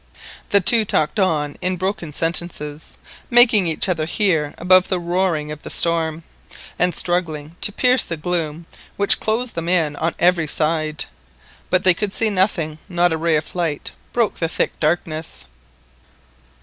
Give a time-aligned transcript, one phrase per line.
[0.49, 2.97] The two talked on in broken sentences,
[3.29, 6.23] making each other hear above the roaring of the storm,
[6.79, 8.65] and struggling to pierce the gloom
[8.97, 11.05] which closed them in on every side;
[11.69, 15.45] but they could see nothing, not a ray of light broke the thick darkness.